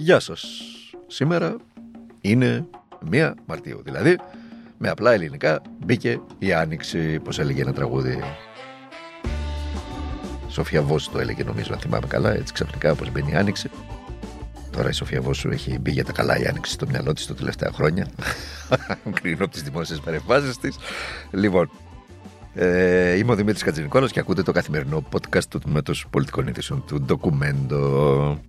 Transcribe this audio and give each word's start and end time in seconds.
Γεια 0.00 0.20
σας. 0.20 0.44
Σήμερα 1.06 1.56
είναι 2.20 2.66
1 3.10 3.32
Μαρτίου. 3.46 3.82
Δηλαδή, 3.84 4.18
με 4.78 4.88
απλά 4.88 5.12
ελληνικά 5.12 5.62
μπήκε 5.84 6.20
η 6.38 6.52
Άνοιξη, 6.52 7.20
πώς 7.20 7.38
έλεγε 7.38 7.62
ένα 7.62 7.72
τραγούδι. 7.72 8.18
Σοφία 10.48 10.82
Βόση 10.82 11.10
το 11.10 11.18
έλεγε 11.18 11.44
νομίζω, 11.44 11.72
αν 11.72 11.78
θυμάμαι 11.78 12.06
καλά, 12.06 12.34
έτσι 12.34 12.52
ξαφνικά 12.52 12.92
όπως 12.92 13.12
μπαίνει 13.12 13.30
η 13.30 13.34
Άνοιξη. 13.34 13.70
Τώρα 14.70 14.88
η 14.88 14.92
Σοφία 14.92 15.20
Βόσου 15.20 15.50
έχει 15.50 15.78
μπει 15.78 15.90
για 15.90 16.04
τα 16.04 16.12
καλά 16.12 16.38
η 16.38 16.46
Άνοιξη 16.46 16.72
στο 16.72 16.86
μυαλό 16.86 17.12
της 17.12 17.26
τα 17.26 17.34
τελευταία 17.34 17.70
χρόνια. 17.72 18.08
Κρίνω 19.20 19.44
από 19.44 19.52
τις 19.52 19.62
δημόσιες 19.62 20.00
παρεμβάσεις 20.00 20.58
της. 20.58 20.76
Λοιπόν, 21.30 21.70
ε, 22.54 23.16
είμαι 23.16 23.32
ο 23.32 23.34
Δημήτρης 23.34 23.62
Κατζηνικόλας 23.62 24.12
και 24.12 24.20
ακούτε 24.20 24.42
το 24.42 24.52
καθημερινό 24.52 25.08
podcast 25.12 25.44
του 25.44 25.58
Τμήματος 25.58 26.06
Πολιτικών 26.10 26.46
Ειδήσεων 26.46 26.84
του 26.86 27.00
Ντοκουμέντο. 27.00 28.40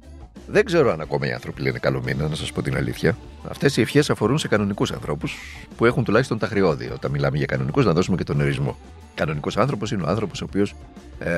Δεν 0.47 0.65
ξέρω 0.65 0.91
αν 0.91 1.01
ακόμα 1.01 1.27
οι 1.27 1.31
άνθρωποι 1.31 1.61
λένε 1.61 1.79
καλό 1.79 2.01
μήνα, 2.01 2.27
να 2.27 2.35
σας 2.35 2.51
πω 2.51 2.61
την 2.61 2.75
αλήθεια. 2.75 3.17
Αυτές 3.49 3.77
οι 3.77 3.81
ευχές 3.81 4.09
αφορούν 4.09 4.37
σε 4.37 4.47
κανονικούς 4.47 4.91
ανθρώπους 4.91 5.37
που 5.77 5.85
έχουν 5.85 6.03
τουλάχιστον 6.03 6.37
τα 6.37 6.47
χρεώδη. 6.47 6.89
Όταν 6.93 7.11
μιλάμε 7.11 7.37
για 7.37 7.45
κανονικούς, 7.45 7.85
να 7.85 7.93
δώσουμε 7.93 8.17
και 8.17 8.23
τον 8.23 8.41
ορισμό. 8.41 8.77
Κανονικός 9.15 9.57
άνθρωπος 9.57 9.91
είναι 9.91 10.03
ο 10.03 10.07
άνθρωπος 10.07 10.41
ο 10.41 10.45
οποίος 10.49 10.75
ε, 11.19 11.31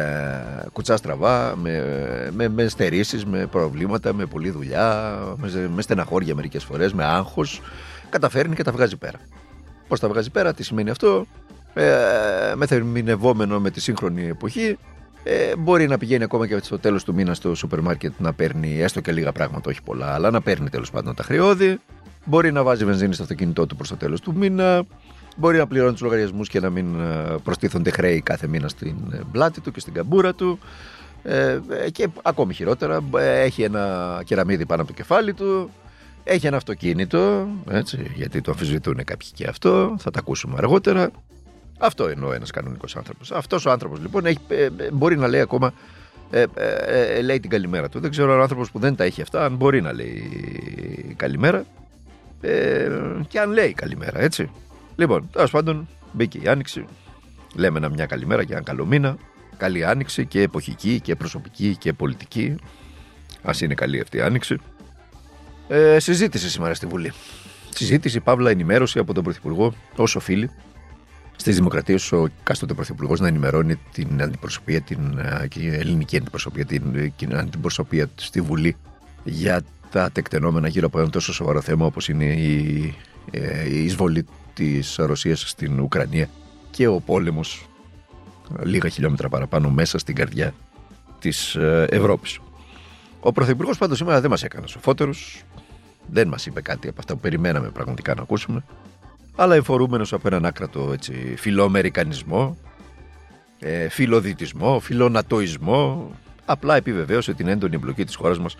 κουτσά 0.74 0.98
στραβά, 0.98 1.56
με, 1.56 1.84
με, 2.34 2.50
με 2.50 2.68
στερήσεις, 2.68 3.26
με 3.26 3.46
προβλήματα, 3.46 4.14
με 4.14 4.26
πολλή 4.26 4.50
δουλειά, 4.50 5.18
με, 5.36 5.70
με 5.76 5.82
στεναχώρια 5.82 6.36
μερικές 6.36 6.64
φορές, 6.64 6.94
με 6.94 7.04
άγχος. 7.04 7.62
Καταφέρνει 8.10 8.56
και 8.56 8.64
τα 8.64 8.72
βγάζει 8.72 8.98
πέρα. 8.98 9.20
Πώς 9.88 10.00
τα 10.00 10.08
βγάζει 10.08 10.30
πέρα, 10.30 10.54
τι 10.54 10.64
σημαίνει 10.64 10.90
αυτό, 10.90 11.26
ε, 11.74 11.86
μεθερμινευόμενο 12.56 13.60
με 13.60 13.70
τη 13.70 13.82
σύγχρονη 13.82 14.28
εποχή, 14.28 14.78
ε, 15.24 15.56
μπορεί 15.56 15.88
να 15.88 15.98
πηγαίνει 15.98 16.24
ακόμα 16.24 16.48
και 16.48 16.58
στο 16.62 16.80
τέλος 16.80 17.04
του 17.04 17.14
μήνα 17.14 17.34
στο 17.34 17.56
σούπερ 17.56 17.82
μάρκετ 17.82 18.14
να 18.18 18.34
παίρνει 18.34 18.82
έστω 18.82 19.02
και 19.02 19.12
λίγα 19.12 19.32
πράγματα, 19.32 19.70
όχι 19.70 19.82
πολλά, 19.82 20.14
αλλά 20.14 20.32
να 20.32 20.42
παίρνει 20.42 20.70
τέλος 20.70 20.92
πάντων 20.92 21.16
τα 21.16 21.24
χρεώδη. 21.24 21.80
Μπορεί 22.26 22.52
να 22.52 22.64
βάζει 22.64 22.86
βενζίνη 22.86 23.14
στο 23.14 23.24
αυτοκίνητό 23.24 23.66
του 23.66 23.76
προς 23.76 23.90
το 23.90 23.96
τέλος 23.96 24.22
του 24.22 24.36
μήνα. 24.36 24.84
Μπορεί 25.38 25.58
να 25.58 25.68
πληρώνει 25.68 25.92
τους 25.92 26.02
λογαριασμούς 26.02 26.50
και 26.50 26.60
να 26.60 26.70
μην 26.70 27.00
ε, 27.00 27.36
προστίθονται 27.44 27.90
χρέη 27.90 28.22
κάθε 28.22 28.48
μήνα 28.48 28.68
στην 28.68 28.96
ε, 29.12 29.20
πλάτη 29.32 29.62
του 29.62 29.72
και 29.72 29.80
στην 29.80 29.94
καμπούρα 29.94 30.34
του. 30.34 30.60
Ε, 31.24 31.60
και 31.92 32.08
ακόμη 32.22 32.54
χειρότερα, 32.54 33.00
ε, 33.18 33.42
έχει 33.42 33.64
ένα 33.64 34.22
κεραμίδι 34.26 34.66
πάνω 34.66 34.82
από 34.82 34.92
το 34.92 34.98
κεφάλι 34.98 35.34
του. 35.34 35.70
Έχει 36.24 36.48
ένα 36.48 36.58
αυτοκίνητο, 36.58 37.48
έτσι, 37.70 38.12
γιατί 38.16 38.42
το 38.42 38.52
αμφισβητούν 38.52 39.04
κάποιοι 39.04 39.30
και 39.34 39.48
αυτό, 39.48 39.96
θα 40.00 40.12
τα 40.12 40.20
ακούσουμε 40.20 40.54
αργότερα. 40.58 41.12
Αυτό 41.84 42.08
εννοώ 42.08 42.34
ένας 42.34 42.52
κανονικός 42.52 42.96
άνθρωπος. 42.96 43.32
Αυτός 43.32 43.66
ο 43.66 43.72
άνθρωπος 43.72 44.00
λοιπόν 44.00 44.26
έχει, 44.26 44.38
ε, 44.48 44.64
ε, 44.64 44.70
μπορεί 44.92 45.18
να 45.18 45.28
λέει 45.28 45.42
ακόμα. 45.42 45.74
Ε, 46.30 46.46
ε, 46.54 47.22
λέει 47.22 47.40
την 47.40 47.50
καλημέρα 47.50 47.90
του. 47.90 48.00
Δεν 48.00 48.12
ξέρω 48.12 48.34
αν 48.34 48.40
ο 48.40 48.42
άνθρωπος 48.42 48.72
που 48.72 48.80
δεν 48.80 48.96
τα 48.96 49.04
έχει 49.04 49.22
αυτά, 49.22 49.46
αν 49.46 49.56
μπορεί 49.56 49.82
να 49.82 49.94
λέει 49.94 51.14
καλημέρα. 51.16 51.66
Ε, 52.42 52.90
και 53.28 53.40
αν 53.40 53.52
λέει 53.52 53.74
καλημέρα, 53.74 54.20
έτσι. 54.20 54.50
Λοιπόν, 54.96 55.30
τέλος 55.32 55.52
πάντων, 55.52 55.88
μπήκε 56.12 56.38
η 56.38 56.48
άνοιξη. 56.48 56.86
Λέμε 57.56 57.78
ένα 57.78 57.90
μια 57.90 58.06
καλημέρα 58.06 58.44
και 58.44 58.54
ένα 58.54 58.62
καλό 58.62 58.86
μήνα. 58.86 59.18
Καλή 59.58 59.86
άνοιξη 59.86 60.26
και 60.26 60.42
εποχική 60.42 61.00
και 61.00 61.16
προσωπική 61.16 61.76
και 61.80 61.94
πολιτική. 61.94 62.56
Α 63.42 63.52
είναι 63.62 63.74
καλή 63.74 64.00
αυτή 64.00 64.18
η 64.18 64.22
άνοιξη. 64.22 64.58
Ε, 65.68 66.00
συζήτηση 66.00 66.50
σήμερα 66.50 66.74
στη 66.74 66.86
Βουλή. 66.86 67.14
Συζήτηση, 67.70 68.20
παύλα, 68.20 68.50
ενημέρωση 68.50 69.00
από 69.00 69.14
τον 69.14 69.24
Πρωθυπουργό, 69.24 69.74
όσο 69.96 70.20
φίλοι, 70.20 70.50
Στι 71.42 71.52
δημοκρατίε, 71.52 71.98
ο 72.12 72.28
κάστοτε 72.44 72.74
πρωθυπουργός 72.74 73.20
να 73.20 73.28
ενημερώνει 73.28 73.76
την 73.92 74.22
αντιπροσωπεία, 74.22 74.82
την, 74.82 75.20
την 75.50 75.74
ελληνική 75.74 76.18
αντιπροσωπεία, 76.18 76.66
την, 76.66 77.14
την 77.16 77.36
αντιπροσωπεία 77.36 78.10
στη 78.16 78.42
Βουλή 78.42 78.76
για 79.24 79.62
τα 79.92 80.12
τεκτενόμενα 80.12 80.68
γύρω 80.68 80.88
από 80.88 81.00
ένα 81.00 81.10
τόσο 81.10 81.34
σοβαρό 81.34 81.62
θέμα 81.62 81.86
όπως 81.86 82.10
είναι 82.10 82.26
η, 82.26 82.96
ε, 83.32 83.70
η 83.70 83.84
εισβολή 83.84 84.26
της 84.54 84.96
Ρωσίας 85.00 85.50
στην 85.50 85.80
Ουκρανία 85.80 86.30
και 86.72 86.88
ο 86.88 87.00
πόλεμος 87.00 87.70
λίγα 88.64 88.90
χιλιόμετρα 88.90 89.30
παραπάνω 89.30 89.70
μέσα 89.70 89.98
στην 89.98 90.16
καρδιά 90.16 90.54
της 91.20 91.56
ε, 91.56 91.88
Ευρώπης. 91.90 92.40
Ο 93.20 93.32
Πρωθυπουργός 93.32 93.78
πάντως 93.78 93.98
σήμερα 93.98 94.22
δεν 94.22 94.30
μας 94.30 94.44
έκανε 94.44 94.68
σοφότερους. 94.68 95.44
Δεν 96.08 96.28
μας 96.28 96.46
είπε 96.46 96.62
κάτι 96.62 96.88
από 96.88 97.00
αυτά 97.00 97.14
που 97.14 97.20
περιμέναμε 97.20 97.70
πραγματικά 97.70 98.16
να 98.16 98.22
ακούσουμε 98.22 98.64
αλλά 99.36 99.56
εφορούμενος 99.56 100.14
από 100.14 100.28
έναν 100.28 100.46
άκρατο 100.46 100.90
έτσι, 100.94 101.34
φιλοαμερικανισμό, 101.38 102.58
ε, 103.60 103.90
φιλοδυτισμό, 103.90 104.80
φιλονατοισμό, 104.80 106.12
απλά 106.46 106.76
επιβεβαίωσε 106.76 107.34
την 107.34 107.48
έντονη 107.48 107.76
εμπλοκή 107.76 108.06
της 108.06 108.16
χώρας 108.16 108.40
μας 108.40 108.58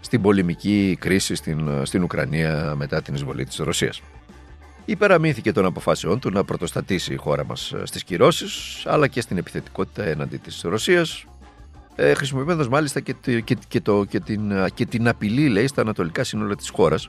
στην 0.00 0.22
πολεμική 0.22 0.96
κρίση 1.00 1.34
στην, 1.34 1.70
στην 1.82 2.02
Ουκρανία 2.02 2.74
μετά 2.76 3.02
την 3.02 3.14
εισβολή 3.14 3.44
της 3.44 3.56
Ρωσίας. 3.56 4.02
Υπεραμήθηκε 4.84 5.52
των 5.52 5.64
αποφάσεών 5.64 6.20
του 6.20 6.30
να 6.30 6.44
πρωτοστατήσει 6.44 7.12
η 7.12 7.16
χώρα 7.16 7.44
μας 7.44 7.74
στις 7.82 8.04
κυρώσεις, 8.04 8.82
αλλά 8.86 9.08
και 9.08 9.20
στην 9.20 9.36
επιθετικότητα 9.36 10.04
έναντι 10.04 10.36
της 10.36 10.60
Ρωσίας, 10.64 11.24
ε, 11.94 12.14
χρησιμοποιώντας 12.14 12.68
μάλιστα 12.68 13.00
και, 13.00 13.14
και, 13.44 13.56
και, 13.68 13.80
το, 13.80 14.04
και, 14.04 14.20
την, 14.20 14.52
και 14.74 14.86
την 14.86 15.08
απειλή, 15.08 15.48
λέει, 15.48 15.66
στα 15.66 15.80
ανατολικά 15.80 16.24
σύνορα 16.24 16.56
της 16.56 16.68
χώρας, 16.68 17.08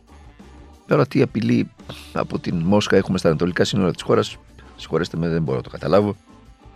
Τώρα 0.88 1.08
τι 1.08 1.22
απειλή 1.22 1.70
από 2.14 2.40
την 2.40 2.56
Μόσχα 2.56 2.96
έχουμε 2.96 3.18
στα 3.18 3.28
ανατολικά 3.28 3.64
σύνορα 3.64 3.92
της 3.92 4.02
χώρας, 4.02 4.38
συγχωρέστε 4.76 5.18
με, 5.18 5.30
δεν 5.30 5.44
μπορώ 5.44 5.58
να 5.58 5.64
το 5.64 5.70
καταλάβω. 5.70 6.16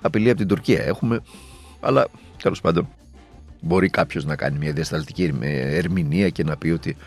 Απειλή 0.02 0.30
από 0.30 0.38
την 0.38 0.48
Τουρκία 0.48 0.84
έχουμε, 0.84 1.20
αλλά 1.80 2.08
τέλος 2.42 2.62
πάντων 2.62 2.88
μπορεί 3.62 3.90
κάποιος 3.90 4.26
να 4.26 4.36
κάνει 4.36 4.58
μια 4.58 4.72
διασταλτική 4.72 5.34
ερμηνεία 5.42 6.30
και 6.30 6.44
να 6.44 6.58
πει 6.58 6.70
ότι 6.70 6.98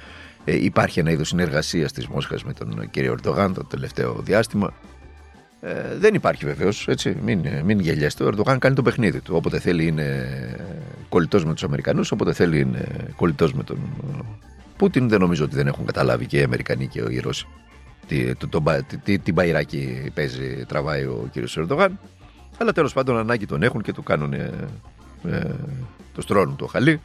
ε, 0.45 0.65
υπάρχει 0.65 1.01
ένα 1.01 1.11
είδος 1.11 1.29
συνεργασίας 1.29 1.93
της 1.93 2.07
Μόσχας 2.07 2.45
με 2.45 2.53
τον 2.53 2.91
κύριο 2.91 3.13
Ερντογάν 3.13 3.55
το 3.55 3.65
τελευταίο 3.65 4.15
διάστημα. 4.23 4.73
Ε, 5.61 5.97
δεν 5.97 6.15
υπάρχει 6.15 6.45
βεβαίως, 6.45 6.89
έτσι. 6.89 7.17
Μην, 7.23 7.47
μην 7.65 7.81
γελιέστε. 7.81 8.25
Ο 8.25 8.27
Ερντογάν 8.27 8.59
κάνει 8.59 8.75
το 8.75 8.83
παιχνίδι 8.83 9.21
του. 9.21 9.37
Όποτε 9.37 9.59
θέλει 9.59 9.87
είναι 9.87 10.27
κολλητός 11.09 11.45
με 11.45 11.53
τους 11.53 11.65
Αμερικανούς, 11.65 12.13
όποτε 12.13 12.33
θέλει 12.33 12.61
είναι 12.61 12.89
κολλητός 13.17 13.53
με 13.53 13.63
τον 13.63 13.79
Πούτιν 14.83 15.09
δεν 15.09 15.21
νομίζω 15.21 15.45
ότι 15.45 15.55
δεν 15.55 15.67
έχουν 15.67 15.87
καταλάβει 15.87 16.27
και 16.27 16.39
οι 16.39 16.43
Αμερικανοί 16.43 16.87
και 16.87 17.03
οι 17.09 17.19
Ρώσοι. 17.19 17.47
Τι, 18.07 18.35
το, 18.35 18.49
το, 18.49 18.63
τι, 19.05 19.19
την 19.19 19.35
παϊράκι 19.35 20.11
παίζει, 20.15 20.65
τραβάει 20.69 21.03
ο 21.05 21.29
κύριος 21.33 21.57
Ερντογάν. 21.57 21.99
Αλλά 22.59 22.73
τέλος 22.73 22.93
πάντων 22.93 23.19
ανάγκη 23.19 23.47
τον 23.47 23.63
έχουν 23.63 23.83
και 23.83 23.93
του 23.93 24.03
κάνουν. 24.03 24.33
Ε, 24.33 24.51
ε, 25.25 25.41
το 26.15 26.21
στρώνουν 26.21 26.57
το 26.57 26.67
χαλί. 26.67 27.01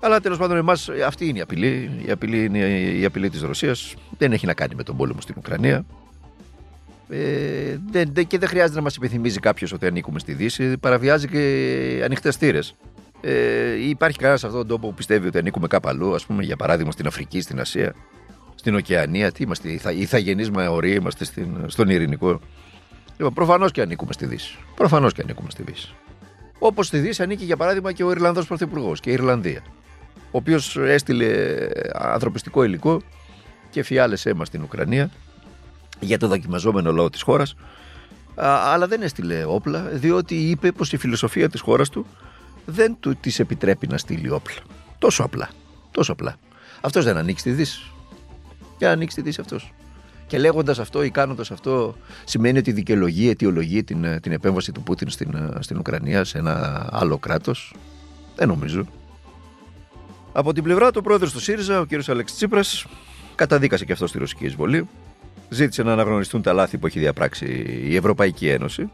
Αλλά 0.00 0.20
τέλος 0.20 0.38
πάντων, 0.38 0.56
εμάς 0.56 0.88
αυτή 1.06 1.28
είναι 1.28 1.38
η 1.38 1.40
απειλή. 1.40 1.90
Η 2.06 2.10
απειλή 2.10 2.44
είναι 2.44 2.58
η 2.78 3.04
απειλή 3.04 3.30
της 3.30 3.42
Ρωσίας. 3.42 3.94
Δεν 4.18 4.32
έχει 4.32 4.46
να 4.46 4.54
κάνει 4.54 4.74
με 4.74 4.82
τον 4.82 4.96
πόλεμο 4.96 5.20
στην 5.20 5.34
Ουκρανία. 5.38 5.84
Ε, 7.08 7.76
δεν, 7.90 8.26
και 8.26 8.38
δεν 8.38 8.48
χρειάζεται 8.48 8.76
να 8.76 8.82
μας 8.82 8.96
υπενθυμίζει 8.96 9.38
κάποιος 9.38 9.72
ότι 9.72 9.86
ανήκουμε 9.86 10.18
στη 10.18 10.32
Δύση. 10.32 10.78
Παραβιάζει 10.78 11.28
και 11.28 12.02
ανοιχτές 12.04 12.36
θύρες. 12.36 12.74
Ε, 13.20 13.88
υπάρχει 13.88 14.18
κανένας 14.18 14.40
σε 14.40 14.46
αυτόν 14.46 14.60
τον 14.60 14.70
τόπο 14.70 14.88
που 14.88 14.94
πιστεύει 14.94 15.26
ότι 15.26 15.38
ανήκουμε 15.38 15.66
κάπου 15.66 15.88
αλλού, 15.88 16.14
ας 16.14 16.26
πούμε 16.26 16.42
για 16.42 16.56
παράδειγμα 16.56 16.92
στην 16.92 17.06
Αφρική, 17.06 17.40
στην 17.40 17.60
Ασία, 17.60 17.94
στην 18.54 18.74
Οκεανία. 18.74 19.32
Τι 19.32 19.42
είμαστε, 19.42 19.68
οι 19.68 19.80
ηθαγενείς 19.94 20.50
μαωροί 20.50 20.92
είμαστε 20.92 21.24
στην, 21.24 21.64
στον 21.66 21.88
Ειρηνικό. 21.88 22.40
Λοιπόν, 23.16 23.32
προφανώς 23.34 23.72
και 23.72 23.80
ανήκουμε 23.80 24.12
στη 24.12 24.26
Δύση. 24.26 24.58
Προφανώς 24.74 25.12
και 25.12 25.22
ανήκουμε 25.22 25.50
στη 25.50 25.62
Δύση. 25.62 25.94
Όπως 26.58 26.86
στη 26.86 26.98
Δύση 26.98 27.22
ανήκει 27.22 27.44
για 27.44 27.56
παράδειγμα 27.56 27.92
και 27.92 28.04
ο 28.04 28.10
Ιρλανδός 28.10 28.46
Πρωθυπουργός 28.46 29.00
και 29.00 29.10
η 29.10 29.12
Ιρλανδία. 29.12 29.62
Ο 30.14 30.38
οποίος 30.38 30.76
έστειλε 30.76 31.56
ανθρωπιστικό 31.92 32.64
υλικό 32.64 33.02
και 33.70 33.82
φιάλε 33.82 34.16
αίμα 34.22 34.44
στην 34.44 34.62
Ουκρανία 34.62 35.10
για 36.00 36.18
το 36.18 36.28
δοκιμαζόμενο 36.28 36.92
λαό 36.92 37.10
της 37.10 37.22
χώρας. 37.22 37.54
Αλλά 38.72 38.86
δεν 38.86 39.02
έστειλε 39.02 39.44
όπλα, 39.46 39.80
διότι 39.80 40.34
είπε 40.34 40.72
πως 40.72 40.92
η 40.92 40.96
φιλοσοφία 40.96 41.48
της 41.48 41.60
χώρας 41.60 41.88
του 41.88 42.06
δεν 42.70 42.96
του 43.00 43.16
της 43.16 43.38
επιτρέπει 43.38 43.86
να 43.86 43.98
στείλει 43.98 44.30
όπλα. 44.30 44.56
Τόσο 44.98 45.22
απλά. 45.22 45.50
Τόσο 45.90 46.12
απλά. 46.12 46.36
Αυτός 46.80 47.04
δεν 47.04 47.16
ανοίξει 47.16 47.44
τη 47.44 47.50
Δύση. 47.50 47.90
Για 48.78 48.86
να 48.86 48.92
ανοίξει 48.92 49.16
τη 49.16 49.22
Δύση 49.22 49.40
αυτός. 49.40 49.72
Και 50.26 50.38
λέγοντας 50.38 50.78
αυτό 50.78 51.02
ή 51.02 51.10
κάνοντας 51.10 51.50
αυτό, 51.50 51.96
σημαίνει 52.24 52.58
ότι 52.58 52.72
δικαιολογεί, 52.72 53.28
αιτιολογεί 53.28 53.84
την, 53.84 54.20
την 54.20 54.32
επέμβαση 54.32 54.72
του 54.72 54.82
Πούτιν 54.82 55.10
στην, 55.10 55.56
στην 55.60 55.78
Ουκρανία, 55.78 56.24
σε 56.24 56.38
ένα 56.38 56.86
άλλο 56.92 57.18
κράτος. 57.18 57.74
Δεν 58.36 58.48
νομίζω. 58.48 58.86
Από 60.32 60.52
την 60.52 60.62
πλευρά 60.62 60.90
του 60.90 61.02
πρόεδρο 61.02 61.30
του 61.30 61.40
ΣΥΡΙΖΑ, 61.40 61.80
ο 61.80 61.86
κ. 61.86 62.08
Αλέξης 62.08 62.36
Τσίπρας, 62.36 62.86
καταδίκασε 63.34 63.84
και 63.84 63.92
αυτός 63.92 64.08
στη 64.08 64.18
ρωσική 64.18 64.44
εισβολή. 64.44 64.88
Ζήτησε 65.48 65.82
να 65.82 65.92
αναγνωριστούν 65.92 66.42
τα 66.42 66.52
λάθη 66.52 66.78
που 66.78 66.86
έχει 66.86 66.98
διαπράξει 66.98 67.46
η 67.84 67.96
Ευρωπαϊκή 67.96 68.48
Ένωση 68.48 68.90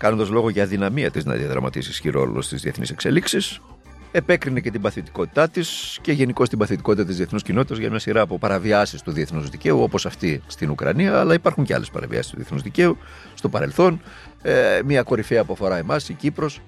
κάνοντας 0.00 0.28
λόγο 0.28 0.50
για 0.50 0.62
αδυναμία 0.62 1.10
της 1.10 1.24
να 1.24 1.34
διαδραματίσει 1.34 1.90
ισχυρό 1.90 2.24
ρόλο 2.24 2.42
στις 2.42 2.62
διεθνείς 2.62 2.90
εξελίξεις, 2.90 3.60
επέκρινε 4.10 4.60
και 4.60 4.70
την 4.70 4.80
παθητικότητά 4.80 5.48
της 5.48 5.98
και 6.02 6.12
γενικώ 6.12 6.46
την 6.46 6.58
παθητικότητα 6.58 7.04
της 7.04 7.16
διεθνούς 7.16 7.42
κοινότητας 7.42 7.78
για 7.78 7.90
μια 7.90 7.98
σειρά 7.98 8.20
από 8.20 8.38
παραβιάσεις 8.38 9.02
του 9.02 9.12
διεθνούς 9.12 9.48
δικαίου, 9.48 9.80
όπως 9.80 10.06
αυτή 10.06 10.42
στην 10.46 10.70
Ουκρανία, 10.70 11.20
αλλά 11.20 11.34
υπάρχουν 11.34 11.64
και 11.64 11.74
άλλες 11.74 11.90
παραβιάσεις 11.90 12.30
του 12.30 12.36
διεθνούς 12.36 12.62
δικαίου 12.62 12.96
στο 13.34 13.48
παρελθόν. 13.48 14.00
Ε, 14.42 14.80
μια 14.84 15.02
κορυφαία 15.02 15.44
που 15.44 15.52
αφορά 15.52 15.76
εμάς, 15.76 16.08
η 16.08 16.14
Κύπρος. 16.14 16.60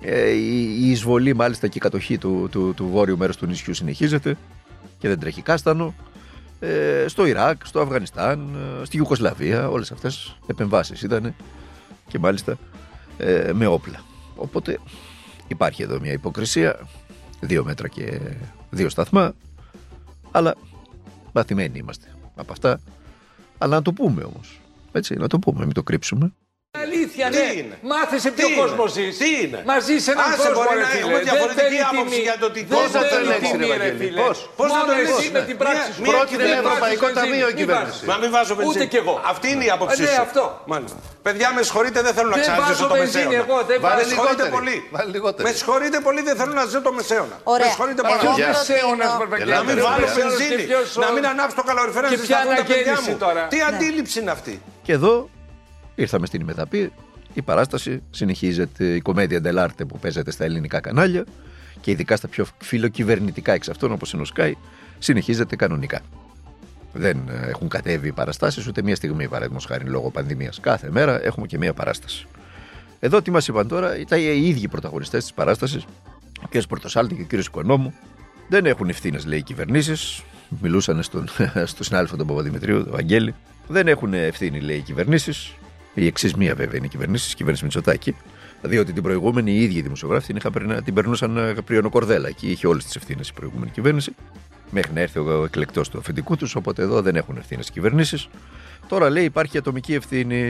Ε, 0.00 0.30
η, 0.30 0.78
η 0.80 0.90
εισβολή, 0.90 1.34
μάλιστα 1.34 1.66
και 1.66 1.78
η 1.78 1.80
κατοχή 1.80 2.18
του, 2.18 2.48
του, 2.50 2.72
του 2.76 2.88
βόρειου 2.88 3.16
μέρους 3.16 3.36
του 3.36 3.46
νησιού 3.46 3.74
συνεχίζεται. 3.74 4.36
και 4.98 5.08
δεν 5.08 5.18
τρέχει 5.18 5.42
κάστανο. 5.42 5.94
Ε, 6.60 7.04
στο 7.06 7.26
Ιράκ, 7.26 7.66
στο 7.66 7.80
Αφγανιστάν, 7.80 8.56
ε, 8.80 8.84
στη 8.84 8.96
Ιουκοσλαβία, 8.96 9.68
όλες 9.68 9.92
αυτές 9.92 10.36
επεμβάσεις 10.46 11.02
ήταν 11.02 11.34
και 12.08 12.18
μάλιστα 12.18 12.58
ε, 13.22 13.52
με 13.52 13.66
όπλα. 13.66 14.04
Οπότε 14.36 14.78
υπάρχει 15.48 15.82
εδώ 15.82 16.00
μια 16.00 16.12
υποκρισία, 16.12 16.88
δύο 17.40 17.64
μέτρα 17.64 17.88
και 17.88 18.20
δύο 18.70 18.88
σταθμά, 18.88 19.34
αλλά 20.30 20.54
παθημένοι 21.32 21.78
είμαστε 21.78 22.06
από 22.34 22.52
αυτά. 22.52 22.80
Αλλά 23.58 23.74
να 23.74 23.82
το 23.82 23.92
πούμε 23.92 24.22
όμως, 24.22 24.60
έτσι, 24.92 25.14
να 25.14 25.26
το 25.26 25.38
πούμε, 25.38 25.64
μην 25.64 25.74
το 25.74 25.82
κρύψουμε 25.82 26.32
αλήθεια, 26.80 27.26
ναι. 27.30 27.46
Είναι; 27.58 27.76
Μάθε 27.92 28.16
ποιο 28.36 28.48
κόσμος 28.60 28.88
ζεις. 28.96 29.16
Τι 29.22 29.28
είναι; 29.42 29.58
Μαζί 29.72 29.94
σε 30.04 30.10
έναν 30.14 30.28
κόσμο. 30.36 30.52
μπορεί 30.56 30.80
να 30.86 30.90
έχουμε 30.98 31.18
διαφορετική 31.28 31.78
άποψη 31.90 32.20
για 32.28 32.36
το 32.42 32.48
τι 32.54 32.60
Πώς 32.76 32.88
θα 32.96 33.02
το 33.10 33.16
ελέγξει, 33.22 33.54
Πώ 34.22 34.30
Πώς 34.58 34.68
θα 34.76 34.82
το 34.88 34.92
ελέγξει 35.00 35.28
με 35.36 35.42
την 35.48 35.56
πράξη 35.62 35.88
σου. 35.94 36.02
Πρόκειται 36.10 36.44
με 36.52 36.56
Ευρωπαϊκό 36.64 37.06
Ταμείο 37.18 37.48
κυβέρνηση. 37.60 38.00
Μα 38.10 38.16
μην 38.20 38.30
βάζω 38.34 38.54
βενζίνη. 38.58 38.76
Ούτε 38.76 38.86
κι 38.92 38.98
εγώ. 39.02 39.14
Αυτή 39.32 39.46
είναι 39.52 39.64
η 39.68 39.70
άποψή 39.76 40.00
ναι, 40.00 40.06
σου. 40.08 40.14
Ναι, 40.14 40.26
αυτό. 40.28 40.44
Παιδιά, 41.26 41.48
με 41.56 41.62
συγχωρείτε, 41.66 41.98
δεν 42.06 42.14
θέλω 42.16 42.28
να 42.34 42.38
ξαναζήσω 42.44 42.86
το 42.92 42.96
μεσαίωνα. 43.02 43.34
Εγώ, 43.42 43.56
δεν 43.70 43.78
με 43.98 44.04
συγχωρείτε 44.10 44.44
πολύ. 44.56 44.76
Με 45.46 45.52
συγχωρείτε 45.58 45.98
πολύ, 46.06 46.20
δεν 46.28 46.36
θέλω 46.40 46.52
να 46.60 46.64
ζήσω 46.68 46.82
το 46.88 46.92
μεσαίωνα. 46.98 47.36
Με 47.62 47.66
συγχωρείτε 47.72 48.02
πάρα 48.10 48.22
πολύ. 48.30 49.46
Να 49.54 49.62
μην 49.66 49.76
βάλω 49.86 50.06
βενζίνη. 50.18 50.64
Να 51.04 51.08
μην 51.14 51.24
ανάψω 51.32 51.56
το 51.60 51.64
καλοριφέρα 51.70 52.06
να 52.10 52.16
ζητάω 52.16 52.54
τα 52.60 52.64
παιδιά 52.70 52.96
μου. 53.04 53.12
Τι 53.52 53.58
αντίληψη 53.68 54.20
είναι 54.20 54.30
αυτή; 54.30 54.54
Και 54.82 54.92
εδώ 54.92 55.14
ήρθαμε 55.94 56.26
στην 56.26 56.40
ημεταπή 56.40 56.92
η 57.34 57.42
παράσταση 57.42 58.02
συνεχίζεται, 58.10 58.84
η 58.84 59.00
κομμέντια 59.00 59.40
Ντελάρτε 59.40 59.84
που 59.84 59.98
παίζεται 59.98 60.30
στα 60.30 60.44
ελληνικά 60.44 60.80
κανάλια 60.80 61.24
και 61.80 61.90
ειδικά 61.90 62.16
στα 62.16 62.28
πιο 62.28 62.46
φιλοκυβερνητικά 62.58 63.52
εξ 63.52 63.68
αυτών 63.68 63.92
όπως 63.92 64.12
είναι 64.12 64.22
ο 64.22 64.26
Sky, 64.36 64.52
συνεχίζεται 64.98 65.56
κανονικά. 65.56 66.00
Δεν 66.92 67.28
ε, 67.28 67.48
έχουν 67.48 67.68
κατέβει 67.68 68.08
οι 68.08 68.12
παραστάσεις 68.12 68.66
ούτε 68.66 68.82
μία 68.82 68.96
στιγμή 68.96 69.28
παραδείγματος 69.28 69.66
χάρη 69.66 69.84
λόγω 69.84 70.10
πανδημίας. 70.10 70.60
Κάθε 70.60 70.90
μέρα 70.90 71.24
έχουμε 71.24 71.46
και 71.46 71.58
μία 71.58 71.74
παράσταση. 71.74 72.26
Εδώ 73.00 73.22
τι 73.22 73.30
μας 73.30 73.48
είπαν 73.48 73.68
τώρα, 73.68 73.98
ήταν 73.98 74.18
οι 74.18 74.48
ίδιοι 74.48 74.68
πρωταγωνιστές 74.68 75.22
της 75.22 75.32
παράστασης, 75.32 75.84
ο 76.42 76.48
κ. 76.48 76.62
Πορτοσάλτη 76.68 77.14
και 77.14 77.36
ο 77.36 77.38
κ. 77.38 77.44
Οικονόμου. 77.44 77.94
Δεν 78.48 78.66
έχουν 78.66 78.88
ευθύνες, 78.88 79.24
λέει, 79.24 79.38
οι 79.38 79.42
κυβερνήσεις. 79.42 80.22
Μιλούσαν 80.60 81.02
στον, 81.02 81.28
στον 81.72 81.84
συνάδελφο 81.84 82.16
τον 82.16 82.26
Παπαδημητρίου, 82.26 82.84
τον 82.84 82.96
Αγγέλη. 82.96 83.34
Δεν 83.68 83.88
έχουν 83.88 84.14
ευθύνη, 84.14 84.60
λέει, 84.60 84.76
οι 84.76 84.80
κυβερνήσεις. 84.80 85.52
Η 85.94 86.06
εξής 86.06 86.34
μία 86.34 86.54
βέβαια 86.54 86.76
είναι 86.76 86.86
η 86.86 86.88
κυβέρνηση, 86.88 87.30
η 87.32 87.34
κυβέρνηση 87.34 87.64
Μητσοτάκη. 87.64 88.16
Διότι 88.62 88.92
την 88.92 89.02
προηγούμενη 89.02 89.52
οι 89.52 89.62
ίδιοι 89.62 89.80
δημοσιογράφοι 89.80 90.26
την, 90.26 90.36
είχα, 90.36 90.82
την 90.82 90.94
περνούσαν 90.94 91.36
ε, 91.36 91.54
πριονοκορδέλα 91.64 92.30
και 92.30 92.46
είχε 92.46 92.66
όλες 92.66 92.84
τις 92.84 92.96
ευθύνες 92.96 93.28
η 93.28 93.32
προηγούμενη 93.32 93.70
κυβέρνηση. 93.70 94.14
Μέχρι 94.70 94.92
να 94.92 95.00
έρθει 95.00 95.18
ο 95.18 95.44
εκλεκτός 95.44 95.88
του 95.88 95.98
αφεντικού 95.98 96.36
τους, 96.36 96.54
οπότε 96.54 96.82
εδώ 96.82 97.02
δεν 97.02 97.16
έχουν 97.16 97.36
ευθύνες 97.36 97.68
οι 97.68 97.72
κυβερνήσεις. 97.72 98.28
Τώρα 98.88 99.10
λέει 99.10 99.24
υπάρχει 99.24 99.58
ατομική 99.58 99.94
ευθύνη 99.94 100.42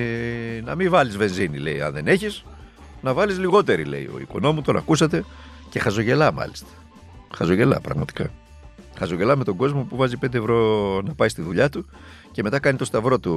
να 0.65 0.75
μην 0.75 0.91
βάλεις 0.91 1.17
βενζίνη, 1.17 1.59
λέει, 1.59 1.81
αν 1.81 1.93
δεν 1.93 2.07
έχεις. 2.07 2.45
Να 3.01 3.13
βάλεις 3.13 3.39
λιγότερη, 3.39 3.85
λέει 3.85 4.11
ο 4.15 4.19
οικονόμου, 4.21 4.63
τον 4.63 4.77
ακούσατε 4.77 5.25
και 5.71 5.79
χαζογελά 5.79 6.33
μάλιστα. 6.33 6.67
Χαζογελά 7.35 7.81
πραγματικά. 7.81 8.31
Χαζογελά 9.03 9.37
με 9.37 9.45
τον 9.45 9.57
κόσμο 9.57 9.83
που 9.83 9.97
βάζει 9.97 10.17
5 10.23 10.35
ευρώ 10.35 11.01
να 11.05 11.15
πάει 11.15 11.29
στη 11.29 11.43
δουλειά 11.43 11.69
του 11.69 11.87
και 12.33 12.43
μετά 12.43 12.59
κάνει 12.59 12.79
το 12.79 12.85
σταυρό 12.85 13.19
του 13.19 13.35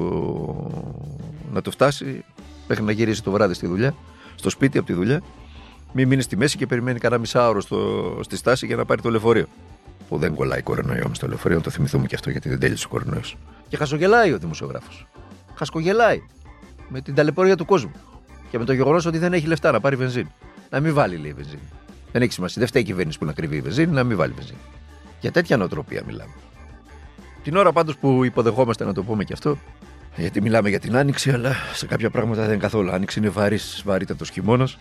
να 1.54 1.62
το 1.62 1.72
φτάσει 1.72 2.24
μέχρι 2.68 2.84
να 2.84 2.92
γυρίσει 2.92 3.24
το 3.24 3.32
βράδυ 3.32 3.54
στη 3.54 3.68
δουλειά, 3.68 3.96
στο 4.36 4.50
σπίτι 4.50 4.78
από 4.78 4.88
τη 4.88 4.94
δουλειά. 4.94 5.22
Μην 5.94 6.08
μείνει 6.08 6.22
στη 6.22 6.38
μέση 6.38 6.58
και 6.58 6.66
περιμένει 6.66 7.00
κανένα 7.00 7.22
μισάωρο 7.22 7.62
στο, 7.62 8.20
στη 8.22 8.38
στάση 8.38 8.66
για 8.66 8.76
να 8.76 8.86
πάρει 8.86 9.02
το 9.02 9.10
λεωφορείο. 9.10 9.48
Που 10.10 10.18
δεν 10.18 10.36
κολλάει 10.36 10.62
κορονοϊό 10.62 11.08
μες 11.08 11.18
στο 11.18 11.28
λεωφορείο, 11.28 11.62
το 11.62 11.70
θυμηθούμε 11.70 12.08
και 12.08 12.16
αυτό 12.16 12.30
γιατί 12.30 12.50
δεν 12.50 12.60
τέλειωσε 12.60 12.86
ο 12.86 12.90
κορονοϊός. 12.90 13.38
Και 13.68 13.78
χασογελάει 13.78 14.34
ο 14.34 14.38
δημοσιογράφος. 14.38 15.08
Χασκογελάει 15.56 16.22
με 16.90 17.02
την 17.02 17.16
ταλαιπωρία 17.16 17.56
του 17.56 17.66
κόσμου. 17.66 17.92
Και 18.50 18.58
με 18.58 18.66
το 18.66 18.74
γεγονός 18.74 19.06
ότι 19.06 19.18
δεν 19.18 19.34
έχει 19.34 19.48
λεφτά 19.48 19.72
να 19.72 19.80
πάρει 19.80 19.96
βενζίνη. 19.96 20.32
Να 20.70 20.80
μην 20.80 20.94
βάλει, 20.94 21.18
λέει, 21.18 21.34
βενζίνη. 21.34 21.70
Δεν 22.12 22.22
έχει 22.22 22.32
σημασία. 22.32 22.56
Δεν 22.58 22.68
φταίει 22.68 22.82
η 22.82 22.86
κυβέρνηση 22.86 23.18
που 23.18 23.26
να 23.26 23.34
κρυβεί 23.34 23.56
η 23.56 23.62
βενζίνη, 23.62 23.92
να 23.92 24.04
μην 24.04 24.18
βάλει 24.18 24.34
βενζίνη. 24.34 24.60
Για 25.26 25.34
τέτοια 25.34 25.58
νοοτροπία 25.58 26.04
μιλάμε. 26.06 26.34
Την 27.44 27.56
ώρα 27.56 27.72
πάντως 27.72 27.98
που 27.98 28.24
υποδεχόμαστε 28.24 28.86
να 28.86 28.94
το 28.94 29.04
πούμε 29.04 29.24
και 29.24 29.34
αυτό, 29.34 29.58
γιατί 30.16 30.42
μιλάμε 30.42 30.70
για 30.70 30.80
την 30.80 30.96
άνοιξη, 30.96 31.32
αλλά 31.32 31.56
σε 31.74 31.86
κάποια 31.86 32.10
πράγματα 32.10 32.42
δεν 32.42 32.50
είναι 32.50 32.58
καθόλου. 32.62 32.92
Άνοιξη 32.92 33.20
είναι 33.20 33.30
βαρύς, 33.30 33.82
βαρύτατος 33.86 34.30
χειμώνας. 34.30 34.78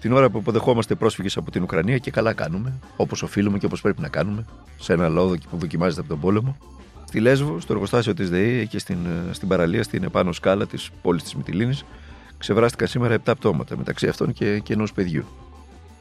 Την 0.00 0.12
ώρα 0.12 0.30
που 0.30 0.38
υποδεχόμαστε 0.38 0.94
πρόσφυγες 0.94 1.36
από 1.36 1.50
την 1.50 1.62
Ουκρανία 1.62 1.98
και 1.98 2.10
καλά 2.10 2.32
κάνουμε, 2.32 2.72
όπως 2.96 3.22
οφείλουμε 3.22 3.58
και 3.58 3.66
όπως 3.66 3.80
πρέπει 3.80 4.00
να 4.00 4.08
κάνουμε, 4.08 4.44
σε 4.78 4.92
ένα 4.92 5.08
λόδο 5.08 5.36
που 5.50 5.56
δοκιμάζεται 5.56 6.00
από 6.00 6.08
τον 6.08 6.20
πόλεμο. 6.20 6.56
Στη 7.04 7.20
Λέσβο, 7.20 7.60
στο 7.60 7.72
εργοστάσιο 7.72 8.14
της 8.14 8.30
ΔΕΗ, 8.30 8.58
εκεί 8.58 8.78
στην, 8.78 8.98
στην 9.30 9.48
παραλία, 9.48 9.82
στην 9.82 10.04
επάνω 10.04 10.32
σκάλα 10.32 10.66
της 10.66 10.90
πόλης 11.02 11.22
της 11.22 11.34
Μυτιλίνης, 11.34 11.84
ξεβράστηκαν 12.38 12.88
σήμερα 12.88 13.14
7 13.24 13.32
πτώματα, 13.38 13.76
μεταξύ 13.76 14.08
αυτών 14.08 14.32
και, 14.32 14.58
και 14.58 14.72
ενός 14.72 14.92
παιδιού. 14.92 15.24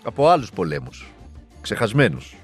Από 0.04 0.28
άλλους 0.28 0.52
πολέμους. 0.52 1.12
Ξεχασμένους. 1.62 2.36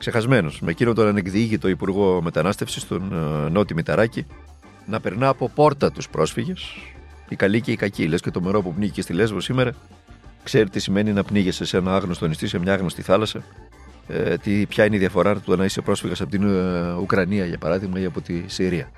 Ξεχασμένος. 0.00 0.60
Με 0.60 0.70
εκείνον 0.70 0.94
τον 0.94 1.06
ανεκδιήγητο 1.06 1.68
Υπουργό 1.68 2.22
Μετανάστευσης, 2.22 2.86
τον 2.86 3.12
uh, 3.12 3.50
Νότι 3.50 3.74
Μηταράκη, 3.74 4.26
να 4.86 5.00
περνά 5.00 5.28
από 5.28 5.48
πόρτα 5.48 5.92
τους 5.92 6.08
πρόσφυγες, 6.08 6.74
οι 7.28 7.36
καλοί 7.36 7.60
και 7.60 7.72
οι 7.72 7.76
κακοί. 7.76 8.06
Λες 8.06 8.20
και 8.20 8.30
το 8.30 8.40
μερό 8.40 8.62
που 8.62 8.74
πνίγηκε 8.74 9.02
στη 9.02 9.12
Λέσβο 9.12 9.40
σήμερα, 9.40 9.74
ξέρει 10.42 10.68
τι 10.70 10.80
σημαίνει 10.80 11.12
να 11.12 11.24
πνίγεσαι 11.24 11.64
σε 11.64 11.76
ένα 11.76 11.94
άγνωστο 11.94 12.26
νησί, 12.26 12.46
σε 12.46 12.58
μια 12.58 12.72
άγνωστη 12.72 13.02
θάλασσα. 13.02 13.42
Ε, 14.08 14.36
τι, 14.36 14.66
ποια 14.66 14.84
είναι 14.84 14.96
η 14.96 14.98
διαφορά 14.98 15.36
του 15.36 15.56
να 15.56 15.64
είσαι 15.64 15.80
πρόσφυγας 15.80 16.20
από 16.20 16.30
την 16.30 16.42
ε, 16.42 16.92
Ουκρανία, 16.92 17.44
για 17.44 17.58
παράδειγμα, 17.58 18.00
ή 18.00 18.04
από 18.04 18.20
τη 18.20 18.42
Συρία. 18.46 18.90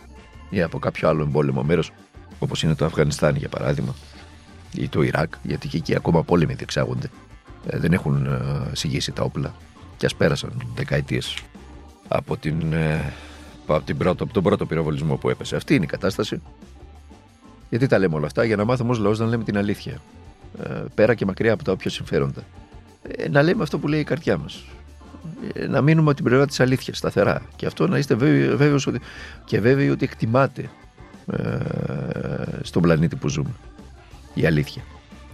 Ή 0.51 0.63
από 0.63 0.79
κάποιο 0.79 1.09
άλλο 1.09 1.23
εμπόλεμο 1.23 1.63
μέρος, 1.63 1.93
όπως 2.39 2.63
είναι 2.63 2.75
το 2.75 2.85
Αφγανιστάν, 2.85 3.37
για 3.37 3.49
παράδειγμα, 3.49 3.95
ή 4.77 4.89
το 4.89 5.03
Ιράκ, 5.03 5.33
γιατί 5.43 5.69
και 5.69 5.77
εκεί 5.77 5.95
ακόμα 5.95 6.23
πόλεμοι 6.23 6.55
διεξάγονται. 6.55 7.11
Ε, 7.67 7.79
δεν 7.79 7.93
έχουν 7.93 8.27
ε, 8.27 8.71
συγγύσει 8.73 9.13
τα 9.13 9.23
όπλα 9.23 9.55
και 10.03 10.09
ας 10.09 10.15
πέρασαν 10.15 10.53
δεκαετίες 10.75 11.39
από 12.09 12.37
την 12.37 12.73
ε, 12.73 13.13
από, 13.67 13.85
την 13.85 13.97
πρώτο, 13.97 14.25
από 14.25 14.33
τον 14.33 14.43
πρώτο 14.43 14.67
πυροβολισμό 14.67 15.17
που 15.17 15.31
έπεσε. 15.31 15.57
Αυτή 15.57 15.75
είναι 15.75 15.85
η 15.85 15.87
κατάσταση. 15.87 16.43
Γιατί 17.69 17.87
τα 17.87 17.99
λέμε 17.99 18.15
όλα 18.15 18.27
αυτά, 18.27 18.45
για 18.45 18.57
να 18.57 18.65
μάθουμε 18.65 18.91
ως 18.91 18.99
λαός 18.99 19.19
να 19.19 19.27
λέμε 19.27 19.45
την 19.45 19.59
αλήθεια. 19.59 20.01
Ε, 20.63 20.83
πέρα 20.95 21.15
και 21.15 21.25
μακριά 21.25 21.53
από 21.53 21.65
τα 21.65 21.73
όποια 21.73 21.91
συμφέροντα. 21.91 22.43
Ε, 23.03 23.29
να 23.29 23.43
λέμε 23.43 23.63
αυτό 23.63 23.79
που 23.79 23.89
λέει 23.89 24.01
η 24.01 24.05
καρδιά 24.05 24.37
μας. 24.37 24.65
Ε, 25.53 25.67
να 25.67 25.81
μείνουμε 25.81 26.07
από 26.07 26.17
την 26.17 26.25
πλευρά 26.25 26.47
της 26.47 26.61
αλήθειας, 26.61 26.99
σταθερά. 26.99 27.43
Και 27.57 27.67
αυτό 27.67 27.89
να 27.89 27.99
είστε 27.99 28.15
βέβαιοι 28.15 28.73
ότι, 28.87 29.01
και 29.45 29.61
βέβαιοι 29.61 29.89
ότι 29.89 30.05
εκτιμάτε 30.05 30.71
ε, 31.33 31.59
στον 32.63 32.83
πλανήτη 32.83 33.17
που 33.17 33.29
ζούμε. 33.29 33.51
Η 34.35 34.47
αλήθεια. 34.47 34.83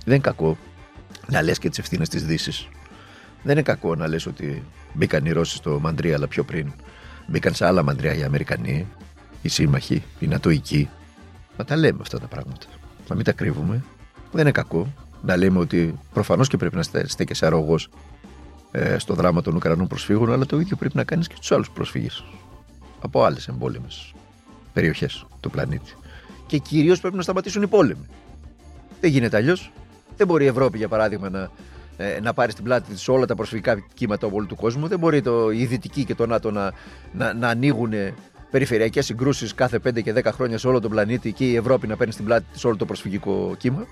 Δεν 0.04 0.14
είναι 0.14 0.18
κακό 0.18 0.56
να 1.26 1.42
λες 1.42 1.58
και 1.58 1.68
τις 1.68 1.78
ευθύνες 1.78 2.08
της 2.08 2.24
Δύσης. 2.24 2.68
Δεν 3.42 3.52
είναι 3.52 3.62
κακό 3.62 3.94
να 3.94 4.08
λες 4.08 4.26
ότι 4.26 4.62
μπήκαν 4.92 5.24
οι 5.24 5.30
Ρώσοι 5.30 5.56
στο 5.56 5.78
Μαντρία, 5.80 6.14
αλλά 6.14 6.28
πιο 6.28 6.44
πριν 6.44 6.72
Μπήκαν 7.30 7.54
σε 7.54 7.66
άλλα 7.66 7.82
μαντριά 7.82 8.14
οι 8.14 8.22
Αμερικανοί, 8.22 8.86
οι 9.42 9.48
σύμμαχοι, 9.48 10.02
οι 10.18 10.26
Νατοικοί. 10.26 10.88
Να 11.56 11.64
τα 11.64 11.76
λέμε 11.76 11.98
αυτά 12.00 12.20
τα 12.20 12.26
πράγματα. 12.26 12.66
Να 13.08 13.14
μην 13.14 13.24
τα 13.24 13.32
κρύβουμε. 13.32 13.84
Δεν 14.32 14.40
είναι 14.40 14.50
κακό 14.50 14.92
να 15.22 15.36
λέμε 15.36 15.58
ότι 15.58 15.98
προφανώς 16.12 16.48
και 16.48 16.56
πρέπει 16.56 16.76
να 16.76 16.82
στέκεσαι 17.04 17.46
αρρωγός 17.46 17.88
ε, 18.70 18.98
στο 18.98 19.14
δράμα 19.14 19.42
των 19.42 19.54
Ουκρανών 19.54 19.86
προσφύγων, 19.86 20.32
αλλά 20.32 20.46
το 20.46 20.60
ίδιο 20.60 20.76
πρέπει 20.76 20.96
να 20.96 21.04
κάνεις 21.04 21.26
και 21.26 21.34
στου 21.40 21.54
άλλους 21.54 21.70
πρόσφυγε 21.70 22.08
από 23.00 23.24
άλλες 23.24 23.48
εμπόλεμες 23.48 24.14
περιοχές 24.72 25.26
του 25.40 25.50
πλανήτη. 25.50 25.94
Και 26.46 26.58
κυρίως 26.58 27.00
πρέπει 27.00 27.16
να 27.16 27.22
σταματήσουν 27.22 27.62
οι 27.62 27.66
πόλεμοι. 27.66 28.06
Δεν 29.00 29.10
γίνεται 29.10 29.36
αλλιώς. 29.36 29.72
Δεν 30.16 30.26
μπορεί 30.26 30.44
η 30.44 30.48
Ευρώπη, 30.48 30.78
για 30.78 30.88
παράδειγμα, 30.88 31.30
να 31.30 31.50
ε, 32.00 32.20
να 32.20 32.34
πάρεις 32.34 32.52
στην 32.52 32.64
πλάτη 32.64 32.92
της 32.92 33.08
όλα 33.08 33.26
τα 33.26 33.34
προσφυγικά 33.34 33.84
κύματα 33.94 34.28
όλου 34.32 34.46
του 34.46 34.56
κόσμου. 34.56 34.86
Δεν 34.86 34.98
μπορεί 34.98 35.22
το, 35.22 35.50
η 35.50 35.64
Δυτική 35.64 36.04
και 36.04 36.14
το 36.14 36.26
ΝΑΤΟ 36.26 36.50
να, 36.50 36.72
να, 37.12 37.32
να 37.34 37.48
ανοίγουν 37.48 37.92
περιφερειακές 38.50 39.04
συγκρούσεις 39.04 39.54
κάθε 39.54 39.80
5 39.84 40.02
και 40.02 40.14
10 40.16 40.24
χρόνια 40.24 40.58
σε 40.58 40.68
όλο 40.68 40.80
τον 40.80 40.90
πλανήτη 40.90 41.32
και 41.32 41.44
η 41.44 41.56
Ευρώπη 41.56 41.86
να 41.86 41.96
παίρνει 41.96 42.12
στην 42.12 42.24
πλάτη 42.24 42.44
της 42.52 42.64
όλο 42.64 42.76
το 42.76 42.84
προσφυγικό 42.84 43.54
κύμα. 43.58 43.86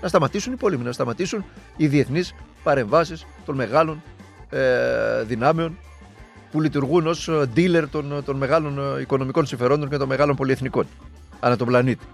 Να 0.00 0.08
σταματήσουν 0.08 0.52
οι 0.52 0.56
πόλεμοι, 0.56 0.84
να 0.84 0.92
σταματήσουν 0.92 1.44
οι 1.76 1.86
διεθνείς 1.86 2.34
παρεμβάσεις 2.62 3.26
των 3.44 3.54
μεγάλων 3.54 4.02
ε, 4.50 5.22
δυνάμεων 5.22 5.78
που 6.50 6.60
λειτουργούν 6.60 7.06
ως 7.06 7.30
dealer 7.56 7.84
των, 7.90 8.22
των 8.24 8.36
μεγάλων 8.36 9.00
οικονομικών 9.00 9.46
συμφερόντων 9.46 9.88
και 9.88 9.96
των 9.96 10.08
μεγάλων 10.08 10.36
πολυεθνικών 10.36 10.86
ανά 11.40 11.56
τον 11.56 11.66
πλανήτη. 11.66 12.04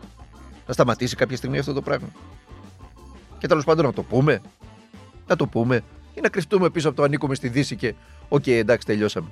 Να 0.66 0.72
σταματήσει 0.72 1.16
κάποια 1.16 1.37
στιγμή 1.37 1.58
αυτό 1.58 1.72
το 1.72 1.82
πράγμα. 1.82 2.08
Και 3.38 3.46
τέλος 3.46 3.64
πάντων 3.64 3.84
να 3.84 3.92
το 3.92 4.02
πούμε, 4.02 4.40
να 5.30 5.37
το 5.37 5.46
πούμε 5.46 5.82
ή 6.14 6.20
να 6.20 6.28
κρυφτούμε 6.28 6.70
πίσω 6.70 6.88
από 6.88 6.96
το 6.96 7.02
ανήκουμε 7.02 7.34
στη 7.34 7.49
Δύση 7.49 7.76
και 7.76 7.94
OK, 8.28 8.42
okay, 8.42 8.50
εντάξει, 8.50 8.87
τελειώσαμε. 8.87 9.28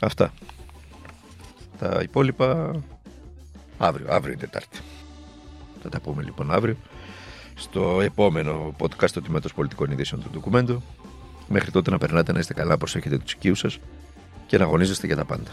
Αυτά. 0.00 0.32
Τα 1.78 2.00
υπόλοιπα 2.02 2.80
αύριο, 3.78 4.06
αύριο 4.10 4.32
είναι 4.32 4.40
Τετάρτη. 4.40 4.78
Θα 5.82 5.88
τα 5.88 6.00
πούμε 6.00 6.22
λοιπόν 6.22 6.50
αύριο 6.50 6.76
στο 7.54 8.00
επόμενο 8.00 8.74
podcast 8.78 9.10
του 9.10 9.22
Τμήματος 9.22 9.54
Πολιτικών 9.54 9.90
Ειδήσεων 9.90 10.22
του 10.22 10.30
ντοκουμέντου. 10.30 10.82
Μέχρι 11.48 11.70
τότε 11.70 11.90
να 11.90 11.98
περνάτε 11.98 12.32
να 12.32 12.38
είστε 12.38 12.54
καλά, 12.54 12.78
προσέχετε 12.78 13.18
τους 13.18 13.32
οικείους 13.32 13.58
σας 13.58 13.78
και 14.46 14.58
να 14.58 14.64
αγωνίζεστε 14.64 15.06
για 15.06 15.16
τα 15.16 15.24
πάντα. 15.24 15.50